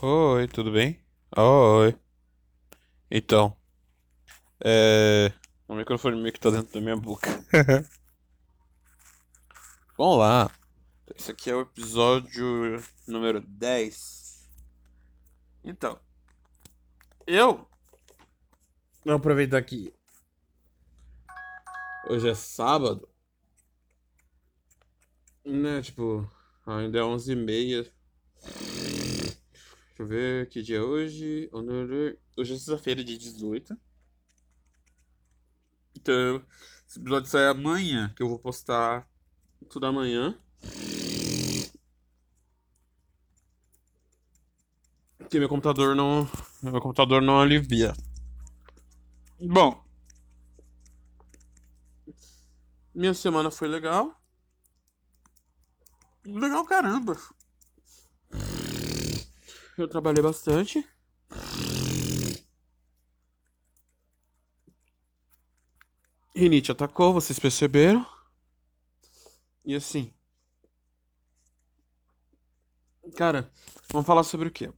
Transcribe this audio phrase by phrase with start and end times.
[0.00, 1.04] Oi, tudo bem?
[1.36, 1.98] Oi.
[3.10, 3.56] Então,
[4.64, 5.32] é...
[5.66, 7.28] O microfone meio que tá dentro da minha boca.
[9.98, 10.48] Vamos lá.
[11.16, 14.48] Esse aqui é o episódio número 10.
[15.64, 15.98] Então,
[17.26, 17.68] eu
[19.04, 19.92] vou aproveitar que
[22.08, 23.08] hoje é sábado,
[25.44, 25.82] né?
[25.82, 26.30] Tipo,
[26.64, 27.90] ainda é 11h30.
[29.98, 31.50] Deixa eu ver que dia é hoje.
[31.52, 33.76] Hoje é sexta-feira, dia 18.
[35.96, 36.46] Então,
[36.88, 39.10] esse episódio sai amanhã, que eu vou postar
[39.68, 40.38] tudo amanhã.
[45.18, 46.30] Porque meu computador não.
[46.62, 47.92] Meu computador não alivia.
[49.40, 49.84] Bom.
[52.94, 54.14] Minha semana foi legal.
[56.24, 57.16] Legal caramba.
[59.78, 60.84] Eu trabalhei bastante.
[66.34, 68.04] Rinite atacou, vocês perceberam?
[69.64, 70.12] E assim.
[73.16, 73.48] Cara,
[73.92, 74.72] vamos falar sobre o quê?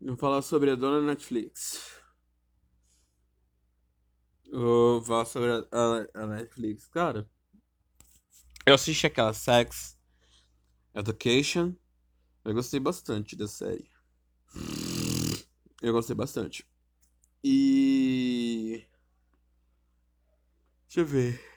[0.00, 2.00] Vamos falar sobre a dona Netflix.
[4.50, 6.86] Vou falar sobre a, a, a Netflix.
[6.88, 7.28] Cara,
[8.64, 9.93] eu assisti aquela Sex
[10.94, 11.74] Education.
[12.44, 13.88] Eu gostei bastante da série.
[15.82, 16.66] Eu gostei bastante.
[17.42, 18.86] E.
[20.86, 21.54] Deixa eu ver.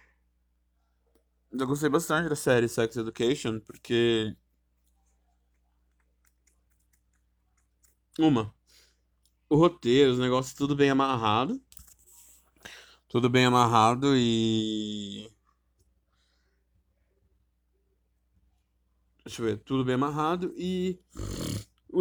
[1.52, 4.36] Eu gostei bastante da série Sex Education porque.
[8.20, 8.54] Uma.
[9.50, 11.62] O roteiro, os negócios, tudo bem amarrado.
[13.08, 15.32] Tudo bem amarrado e.
[19.28, 20.98] Deixa eu ver, tudo bem amarrado e.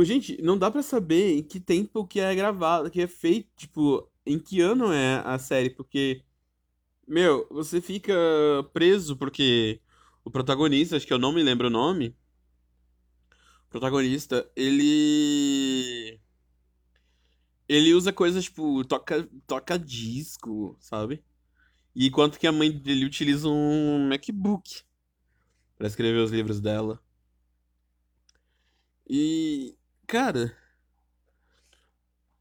[0.04, 4.08] Gente, não dá pra saber em que tempo que é gravado, que é feito, tipo,
[4.24, 6.22] em que ano é a série, porque.
[7.06, 8.14] Meu, você fica
[8.72, 9.80] preso porque
[10.24, 12.16] o protagonista, acho que eu não me lembro o nome.
[13.66, 16.20] O protagonista, ele.
[17.68, 21.24] Ele usa coisas tipo, toca, toca disco, sabe?
[21.92, 24.84] E enquanto que a mãe dele utiliza um MacBook
[25.76, 27.04] pra escrever os livros dela.
[29.08, 30.56] E, cara,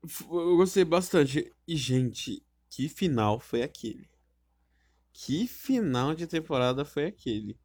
[0.03, 1.51] eu gostei bastante.
[1.67, 4.09] E, gente, que final foi aquele?
[5.13, 7.57] Que final de temporada foi aquele?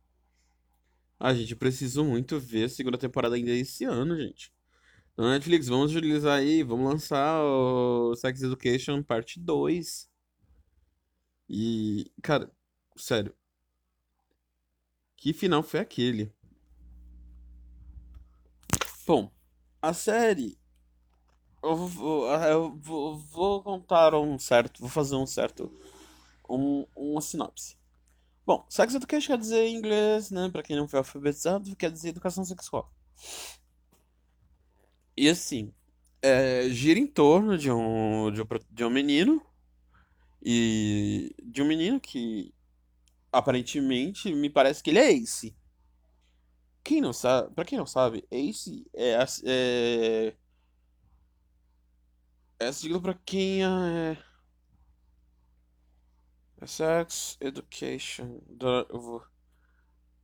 [1.18, 4.52] Ah, gente, eu preciso muito ver a segunda temporada ainda esse ano, gente.
[5.12, 10.08] Então, Netflix, vamos utilizar aí, vamos lançar o Sex Education parte 2.
[11.48, 12.50] E, cara,
[12.96, 13.34] sério,
[15.16, 16.32] que final foi aquele?
[19.06, 19.30] Bom,
[19.80, 20.58] a série.
[21.62, 24.80] Eu vou, eu vou, vou contar um certo.
[24.80, 25.70] Vou fazer um certo.
[26.48, 27.76] Um, uma sinopse.
[28.46, 30.48] Bom, Sex Education quer dizer em inglês, né?
[30.50, 32.92] Pra quem não foi alfabetizado, quer dizer educação sexual.
[35.16, 35.72] E assim,
[36.22, 39.42] é, gira em torno de um, de um, de um menino.
[40.42, 42.54] E de um menino que
[43.30, 45.54] aparentemente me parece que ele é Ace.
[46.82, 50.36] Quem não sabe, pra quem não sabe, Ace é, é,
[52.58, 54.16] é a sigla pra quem é,
[56.60, 58.40] é Sex Education.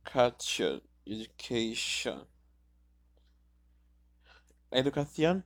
[0.05, 0.81] Education.
[1.05, 2.27] Education.
[4.71, 5.43] Educação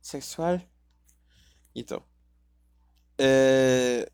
[0.00, 0.60] sexual.
[1.74, 2.04] Então,
[3.18, 4.10] é,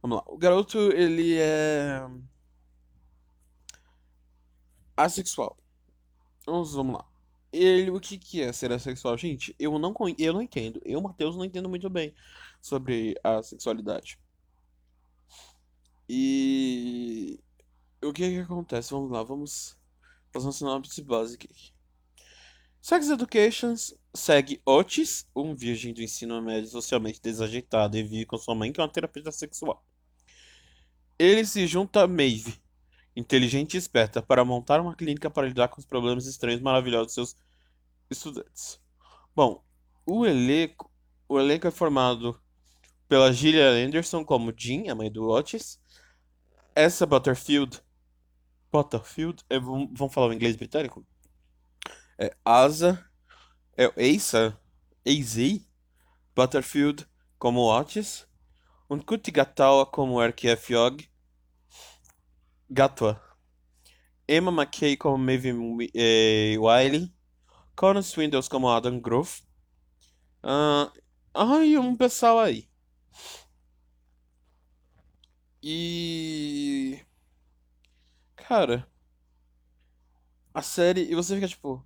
[0.00, 0.24] vamos lá.
[0.26, 2.00] O garoto, ele é
[4.96, 5.56] assexual.
[6.46, 7.04] Vamos, lá.
[7.52, 9.16] Ele, o que que é ser assexual?
[9.18, 10.80] Gente, eu não, eu não entendo.
[10.84, 12.14] Eu, Matheus, não entendo muito bem
[12.60, 14.18] sobre a sexualidade.
[16.08, 17.40] E
[18.02, 18.92] o que que acontece?
[18.92, 19.76] Vamos lá, vamos
[20.32, 21.74] fazer uma sinopse básica aqui.
[22.80, 23.74] Sex Education
[24.14, 28.80] segue Otis, um virgem do ensino médio socialmente desajeitado e vive com sua mãe, que
[28.80, 29.84] é uma terapeuta sexual.
[31.18, 32.60] Ele se junta a Maeve,
[33.16, 37.08] inteligente e esperta, para montar uma clínica para lidar com os problemas estranhos e maravilhosos
[37.08, 37.36] de seus
[38.10, 38.80] estudantes.
[39.34, 39.64] Bom,
[40.04, 40.92] o elenco,
[41.26, 42.38] o elenco é formado
[43.08, 45.80] pela Gillian Anderson como Jean, a mãe do Otis,
[46.74, 47.82] essa Butterfield,
[48.70, 51.06] Butterfield, é, vamos falar o inglês britânico?
[52.18, 53.02] É Asa,
[53.76, 54.58] é Asa,
[55.06, 55.66] Azei
[56.34, 57.06] Butterfield
[57.38, 58.26] como Otis,
[58.90, 61.10] Uncuti Gatawa como RQF Yog,
[62.70, 63.20] Gatwa
[64.28, 65.52] Emma McKay como Maeve
[65.94, 67.12] eh, Wiley,
[67.76, 69.42] Conan Swindles como Adam Grove.
[70.42, 70.90] Ah,
[71.64, 72.68] e um pessoal aí.
[75.62, 77.00] E.
[78.36, 78.88] Cara,
[80.54, 81.02] a série.
[81.10, 81.84] E você fica tipo.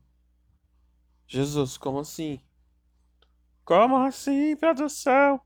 [1.26, 2.40] Jesus, como assim?
[3.64, 5.40] Como assim, produção?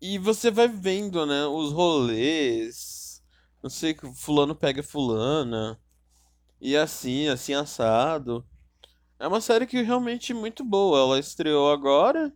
[0.00, 3.07] E você vai vendo, né, os rolês.
[3.62, 5.80] Não sei, que fulano pega fulana.
[6.60, 8.46] E assim, assim assado.
[9.18, 10.98] É uma série que realmente é muito boa.
[11.00, 12.32] Ela estreou agora.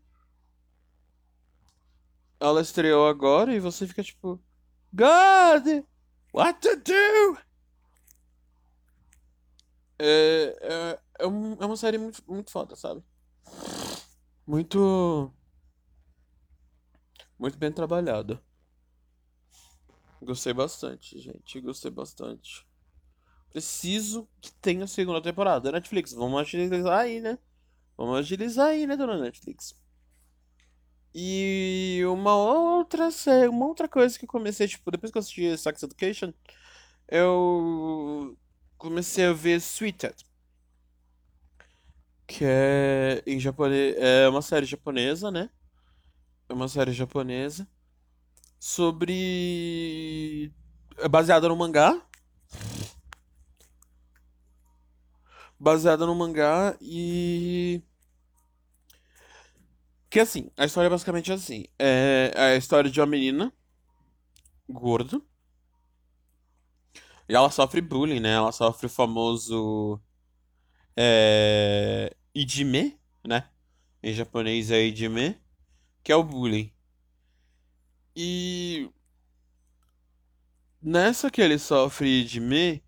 [2.41, 4.39] Ela estreou agora e você fica tipo,
[4.93, 5.85] God,
[6.35, 7.39] what to do?
[9.99, 13.03] É, é, é, um- é uma série muito, muito foda, sabe?
[14.47, 15.35] Muito,
[17.39, 18.43] muito bem trabalhada.
[20.23, 21.61] Gostei bastante, gente.
[21.61, 22.65] Gostei bastante.
[23.51, 25.73] Preciso que tenha segunda temporada.
[25.73, 27.39] Netflix, vamos agilizar aí, né?
[27.97, 29.75] Vamos agilizar aí, né, dona Netflix?
[31.15, 35.59] E uma outra série, uma outra coisa que eu comecei, tipo, depois que eu assisti
[35.59, 36.33] Sex Education,
[37.09, 38.39] eu
[38.79, 40.27] comecei a ver Sweeted,
[42.27, 45.51] que é em japonês, é uma série japonesa, né?
[46.49, 47.69] É uma série japonesa
[48.65, 50.53] sobre
[50.97, 52.01] é baseada no mangá,
[55.59, 57.83] baseada no mangá e
[60.09, 63.53] que assim, a história é basicamente assim, é a história de uma menina
[64.69, 65.21] gorda
[67.29, 68.35] e ela sofre bullying, né?
[68.35, 70.01] Ela sofre o famoso
[70.97, 73.51] é, Ijime, né?
[74.01, 75.37] Em japonês é Ijime,
[76.05, 76.72] que é o bullying.
[78.15, 78.91] E
[80.81, 82.85] nessa que ele sofre Ijime,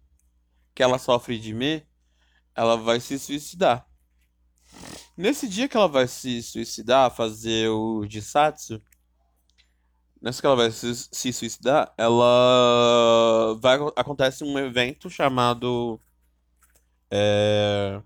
[0.75, 1.87] que ela sofre Ijime,
[2.55, 3.87] ela vai se suicidar.
[5.17, 8.83] Nesse dia que ela vai se suicidar, fazer o Jisatsu,
[10.21, 16.01] nessa que ela vai se, se suicidar, ela vai acontece um evento chamado
[17.11, 18.03] é,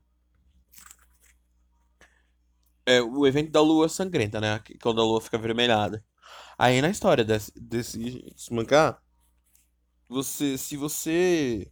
[2.86, 4.60] é o evento da lua sangrenta, né?
[4.82, 6.04] Quando a lua fica avermelhada.
[6.58, 9.00] Aí na história desse, desse, mangá,
[10.08, 11.70] você, se você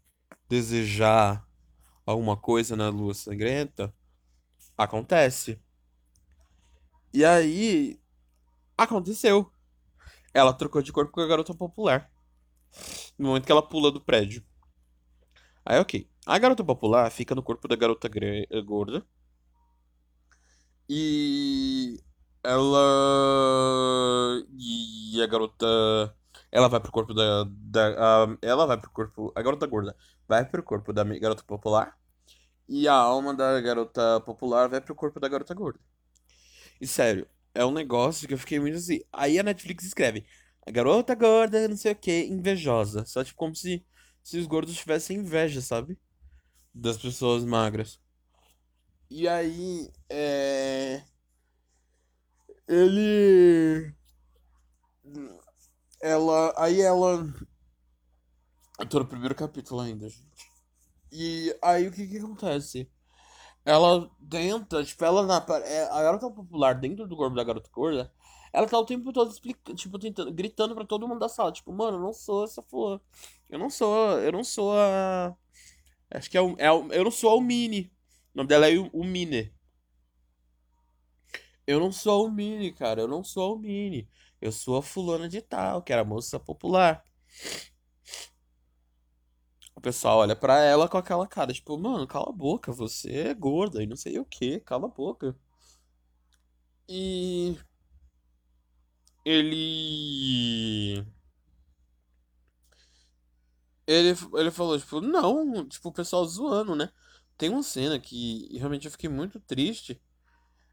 [0.48, 1.44] desejar
[2.06, 3.92] alguma coisa na lua sangrenta,
[4.78, 5.60] acontece.
[7.12, 8.00] E aí
[8.78, 9.50] aconteceu.
[10.32, 12.08] Ela trocou de corpo com a garota popular.
[13.18, 14.44] No momento que ela pula do prédio.
[15.64, 16.08] Aí, ok.
[16.24, 18.08] A garota popular fica no corpo da garota
[18.64, 19.04] gorda.
[20.88, 22.00] E
[22.46, 24.42] ela.
[24.58, 25.66] E a garota.
[26.52, 28.24] Ela vai pro corpo da, da.
[28.24, 29.32] a- ela vai pro corpo.
[29.36, 29.96] A garota gorda
[30.28, 31.96] vai pro corpo da garota popular.
[32.68, 35.80] E a alma da garota popular vai pro corpo da garota gorda.
[36.80, 39.00] E sério, é um negócio que eu fiquei muito assim.
[39.12, 40.26] Aí a Netflix escreve:
[40.66, 43.04] A garota gorda, não sei o que, invejosa.
[43.06, 43.84] Só tipo como se,
[44.22, 45.98] se os gordos tivessem inveja, sabe?
[46.74, 48.00] Das pessoas magras.
[49.10, 51.02] E aí, é.
[52.68, 53.94] Ele.
[56.00, 56.54] Ela.
[56.56, 57.26] Aí ela.
[58.78, 60.26] Eu tô no primeiro capítulo ainda, gente.
[61.12, 62.90] E aí o que que acontece?
[63.64, 65.44] Ela tenta, tipo, ela na.
[65.64, 68.12] é, A garota popular dentro do corpo da garota gorda,
[68.52, 71.72] ela tá o tempo todo explicando, tipo, tentando, gritando pra todo mundo da sala, tipo,
[71.72, 73.00] mano, eu não sou essa flor.
[73.50, 74.18] Eu não sou.
[74.20, 75.36] Eu não sou a.
[76.12, 76.56] Acho que é o.
[76.58, 77.92] É o eu não sou a Mini.
[78.34, 79.55] O nome dela é o Mine.
[81.66, 83.00] Eu não sou a Mini, cara.
[83.02, 84.08] Eu não sou a Mini.
[84.40, 87.02] Eu sou a fulana de tal, que era moça popular.
[89.74, 93.34] O pessoal olha pra ela com aquela cara, tipo, mano, cala a boca, você é
[93.34, 95.34] gorda e não sei o que, cala a boca.
[96.88, 97.56] E
[99.24, 101.04] ele.
[103.86, 106.90] Ele, ele falou, tipo, não, tipo, o pessoal zoando, né?
[107.38, 110.00] Tem uma cena que realmente eu fiquei muito triste.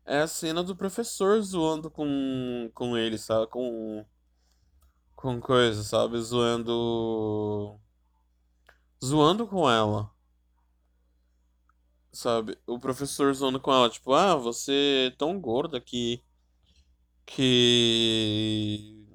[0.05, 3.47] É a cena do professor zoando com, com ele, sabe?
[3.47, 4.05] Com,
[5.15, 6.19] com coisa, sabe?
[6.21, 7.79] Zoando.
[9.03, 10.11] Zoando com ela,
[12.11, 12.57] sabe?
[12.67, 16.23] O professor zoando com ela, tipo, ah, você é tão gorda que.
[17.25, 19.05] Que.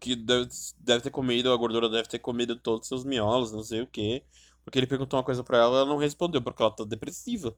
[0.00, 3.62] Que deve, deve ter comido, a gordura deve ter comido todos os seus miolos, não
[3.62, 4.24] sei o quê.
[4.64, 7.56] Porque ele perguntou uma coisa pra ela, ela não respondeu, porque ela tá depressiva.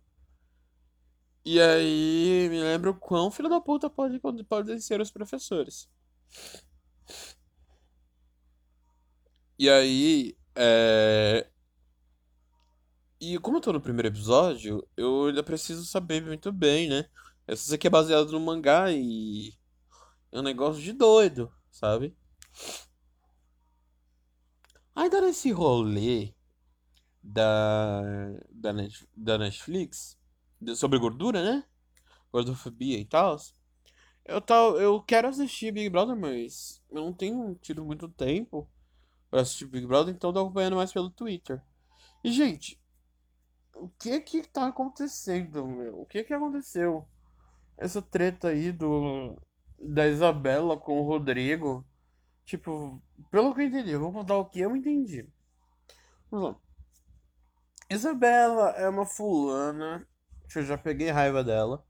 [1.45, 5.89] E aí, me lembra o quão filho da puta pode, podem ser os professores.
[9.59, 11.47] E aí, é,
[13.21, 17.05] E como eu tô no primeiro episódio, eu ainda preciso saber muito bem, né?
[17.47, 19.53] Essa aqui é baseado no mangá e
[20.33, 22.17] é um negócio de doido, sabe?
[24.95, 26.35] Ainda nesse rolê
[27.23, 28.03] da,
[28.51, 30.19] da, Net- da Netflix,
[30.75, 31.65] sobre gordura, né?
[32.33, 33.37] Gordofobia e tal.
[34.25, 38.71] Eu, tal, eu quero assistir Big Brother, mas eu não tenho tido muito tempo
[39.31, 41.63] pra assistir Big Brother, então tô acompanhando mais pelo Twitter.
[42.23, 42.81] E, gente,
[43.75, 46.01] o que que tá acontecendo, meu?
[46.01, 47.09] O que que aconteceu?
[47.77, 49.37] Essa treta aí do
[49.81, 51.87] da Isabela com o Rodrigo.
[52.45, 53.01] Tipo,
[53.31, 55.27] pelo que eu entendi, eu vou contar o que eu entendi.
[56.31, 56.57] Vamos lá.
[57.89, 60.07] Isabela é uma fulana,
[60.59, 61.85] eu já peguei raiva dela.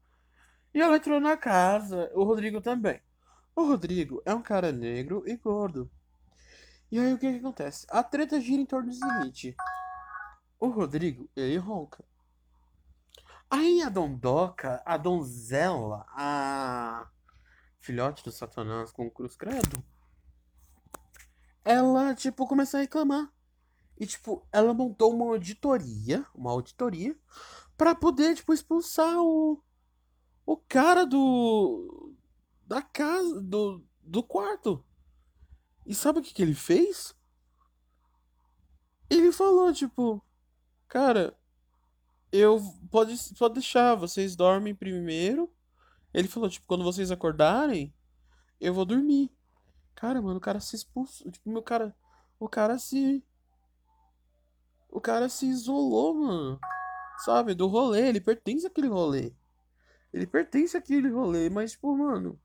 [0.73, 3.00] E ela entrou na casa, o Rodrigo também.
[3.57, 5.90] O Rodrigo é um cara negro e gordo.
[6.90, 7.87] E aí o que que acontece?
[7.90, 9.57] A treta gira em torno do seguinte:
[10.59, 12.05] o Rodrigo, ele ronca.
[13.50, 17.09] Aí a Dondoca, a donzela, a
[17.81, 19.83] filhote do Satanás com cruz credo,
[21.64, 23.33] ela, tipo, começou a reclamar.
[23.99, 27.17] E, tipo, ela montou uma auditoria, uma auditoria,
[27.80, 29.58] pra poder, tipo, expulsar o,
[30.44, 32.14] o cara do,
[32.66, 34.84] da casa, do, do quarto.
[35.87, 37.16] E sabe o que que ele fez?
[39.08, 40.22] Ele falou, tipo,
[40.88, 41.34] cara,
[42.30, 42.60] eu,
[42.90, 45.50] pode, pode deixar, vocês dormem primeiro.
[46.12, 47.94] Ele falou, tipo, quando vocês acordarem,
[48.60, 49.32] eu vou dormir.
[49.94, 51.96] Cara, mano, o cara se expulsou, tipo, meu cara,
[52.38, 53.25] o cara se,
[54.90, 56.60] o cara se isolou, mano.
[57.24, 59.34] Sabe, do rolê, ele pertence àquele rolê.
[60.12, 62.40] Ele pertence àquele rolê, mas, tipo, mano,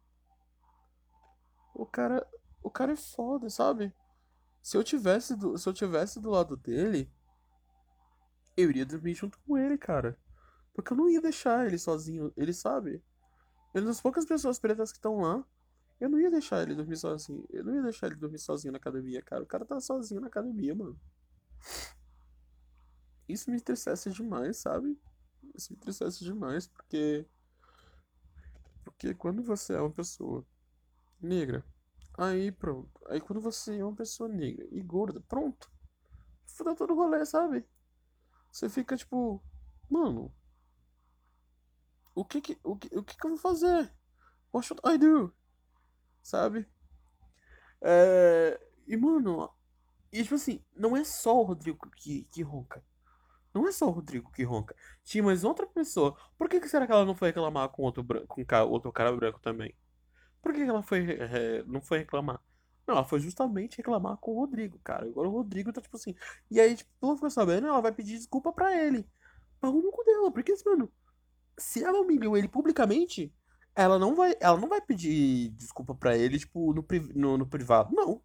[1.74, 2.28] o cara,
[2.62, 3.94] o cara é foda, sabe?
[4.62, 7.10] Se eu tivesse do, se eu tivesse do lado dele,
[8.58, 10.20] eu iria dormir junto com ele, cara.
[10.74, 13.02] Porque eu não ia deixar ele sozinho, ele sabe?
[13.74, 15.44] Ele é das poucas pessoas pretas que estão lá.
[16.00, 17.46] Eu não ia deixar ele dormir sozinho.
[17.50, 19.44] Eu não ia deixar ele dormir sozinho na academia, cara.
[19.44, 21.00] O cara tá sozinho na academia, mano.
[23.28, 25.00] Isso me entristece demais, sabe?
[25.56, 27.26] Isso me entristece demais, porque
[28.84, 30.46] porque quando você é uma pessoa
[31.20, 31.66] negra,
[32.18, 33.02] aí pronto.
[33.08, 35.72] Aí quando você é uma pessoa negra e gorda, pronto.
[36.46, 37.66] Fudeu todo o rolê, sabe?
[38.52, 39.44] Você fica tipo,
[39.90, 40.34] mano,
[42.14, 43.92] o que que, o que, o que que eu vou fazer?
[44.54, 45.36] What should I do?
[46.24, 46.66] Sabe?
[47.82, 48.60] É...
[48.88, 49.52] E, mano,
[50.12, 52.82] e tipo assim, não é só o Rodrigo que, que ronca.
[53.56, 54.76] Não é só o Rodrigo que ronca.
[55.04, 56.18] Tinha mais outra pessoa.
[56.38, 58.92] Por que que será que ela não foi reclamar com outro, bran- com ca- outro
[58.94, 59.76] cara branco também?
[60.42, 62.42] Por que que ela foi, é, não foi reclamar?
[62.88, 65.06] Não, ela foi justamente reclamar com o Rodrigo, cara.
[65.08, 66.16] Agora o Rodrigo tá tipo assim.
[66.52, 69.08] E aí, tipo, ela ficou sabendo, ela vai pedir desculpa pra ele.
[69.62, 70.32] No cu dela.
[70.32, 70.92] Porque, mano,
[71.58, 73.34] se ela humilhou ele publicamente,
[73.76, 76.86] ela não vai, ela não vai pedir desculpa pra ele, tipo, no,
[77.16, 77.94] no, no privado.
[77.96, 78.22] Não.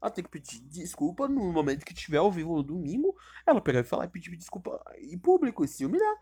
[0.00, 3.16] Ela tem que pedir desculpa no momento que tiver ao vivo no domingo.
[3.46, 6.16] Ela pegar e falar e pedir desculpa em público e se humilhar.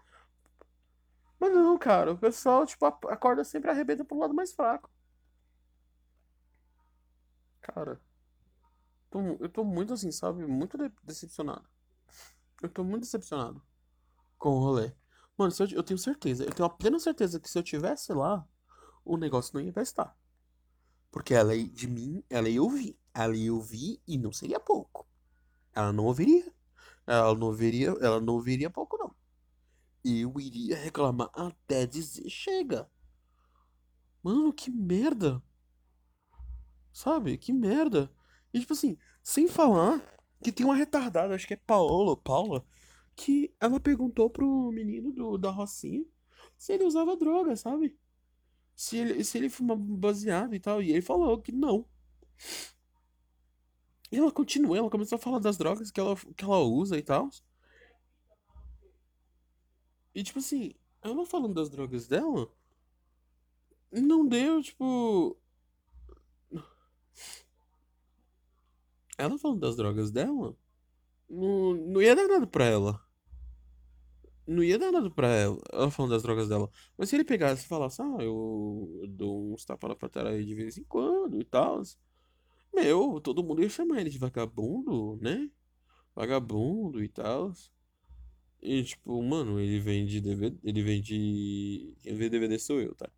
[1.41, 4.91] Mas não, cara, o pessoal, tipo, acorda sempre arrebenta pro lado mais fraco.
[7.61, 8.01] Cara,
[9.41, 10.47] eu tô muito assim, sabe?
[10.47, 11.65] Muito de- decepcionado.
[12.63, 13.63] Eu tô muito decepcionado
[14.39, 14.93] com o rolê.
[15.39, 18.47] Mano, eu, eu tenho certeza, eu tenho a plena certeza que se eu tivesse lá,
[19.05, 20.17] o negócio não ia prestar.
[21.11, 22.99] Porque ela ia- de mim, ela ia ouvir.
[23.17, 25.07] Ela ia ouvir e não seria pouco.
[25.75, 26.53] Ela não ouviria.
[27.07, 29.15] Ela não ouviria, ela não ouviria pouco, não.
[30.05, 32.91] Eu iria reclamar até dizer chega.
[34.23, 35.43] Mano, que merda.
[36.93, 37.39] Sabe?
[37.39, 38.11] Que merda.
[38.53, 40.01] E tipo assim, sem falar
[40.43, 42.67] que tem uma retardada, acho que é Paola, Paula,
[43.15, 46.05] que ela perguntou pro menino do, da Rocinha
[46.59, 47.99] se ele usava droga, sabe?
[48.75, 50.83] Se ele, se ele fumava baseado e tal.
[50.83, 51.87] E ele falou que não.
[54.11, 57.03] E ela continuou, ela começou a falar das drogas que ela, que ela usa e
[57.03, 57.29] tal.
[60.15, 60.73] E tipo assim,
[61.03, 62.51] ela falando das drogas dela,
[63.93, 65.37] não deu, tipo.
[69.19, 70.57] Ela falando das drogas dela,
[71.29, 73.01] não, não ia dar nada pra ela.
[74.47, 76.71] Não ia dar nada pra ela, ela falando das drogas dela.
[76.97, 80.79] Mas se ele pegasse e falasse, ah, eu, dou uns tapas na aí de vez
[80.79, 81.83] em quando e tal.
[82.77, 85.51] Meu, todo mundo ia chamar ele de vagabundo, né?
[86.15, 87.53] Vagabundo e tal.
[88.61, 91.95] E tipo, mano, ele vende DVD, ele vende.
[92.03, 93.11] Quem vê DVD sou eu, tá?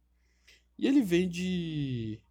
[0.78, 2.22] E ele vende.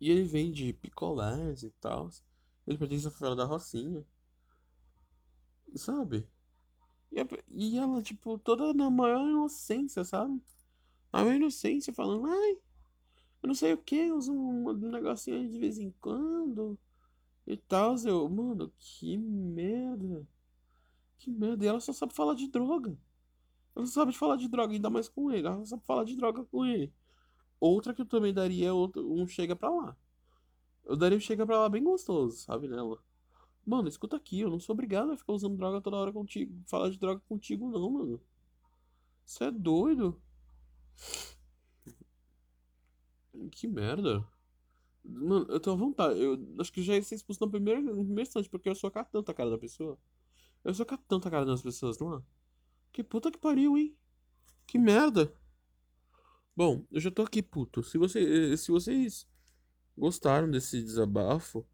[0.00, 2.10] E ele vende picolés e tal.
[2.66, 4.04] Ele pertence à favela da Rocinha.
[5.76, 6.26] sabe?
[7.12, 10.42] E, a e ela, tipo, toda na maior inocência, sabe?
[11.12, 12.58] A maior inocência, falando, ai,
[13.42, 16.78] eu não sei o que, eu uso um, um negocinho de vez em quando
[17.46, 17.96] e tal.
[18.04, 20.26] Eu, mano, que merda,
[21.18, 21.64] que merda.
[21.64, 22.96] E ela só sabe falar de droga.
[23.74, 25.46] Ela só sabe falar de droga, ainda mais com ele.
[25.46, 26.92] Ela só sabe falar de droga com ele.
[27.58, 29.96] Outra que eu também daria é outro, um chega pra lá.
[30.84, 32.98] Eu daria um chega pra lá bem gostoso, sabe, nela.
[33.64, 36.90] Mano, escuta aqui, eu não sou obrigado a ficar usando droga toda hora contigo, falar
[36.90, 38.20] de droga contigo, não, mano.
[39.24, 40.20] Você é doido?
[43.50, 44.26] Que merda.
[45.04, 46.20] Mano, eu tenho vontade.
[46.20, 49.32] Eu acho que já ia ser expulso na primeira, no primeiro instante, porque eu tanta
[49.32, 49.98] a cara da pessoa.
[50.64, 52.22] Eu tanta a cara das pessoas lá.
[52.92, 53.96] Que puta que pariu, hein?
[54.66, 55.34] Que merda.
[56.54, 57.82] Bom, eu já tô aqui, puto.
[57.82, 59.26] Se você, se vocês
[59.96, 61.66] gostaram desse desabafo,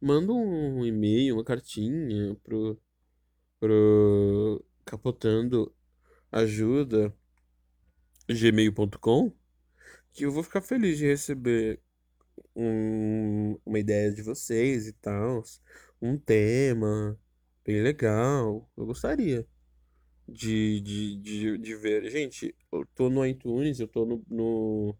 [0.00, 2.80] manda um e-mail, uma cartinha pro,
[3.60, 5.72] pro capotando
[6.30, 7.14] ajuda
[8.28, 9.41] gmail.com
[10.12, 11.80] que eu vou ficar feliz de receber
[12.56, 15.42] um- uma ideia de vocês e tal,
[16.00, 17.18] um tema
[17.64, 18.70] bem legal.
[18.76, 19.46] Eu gostaria
[20.28, 22.10] de, de, de, de ver.
[22.10, 24.96] Gente, eu tô no iTunes, eu tô no, no-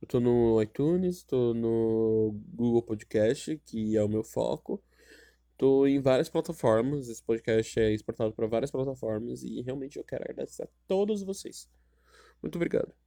[0.00, 4.82] eu tô no iTunes, tô no Google Podcast, que é o meu foco.
[5.56, 7.08] Tô em várias plataformas.
[7.08, 11.68] Esse podcast é exportado para várias plataformas e realmente eu quero agradecer a todos vocês.
[12.42, 12.99] Muito obrigado.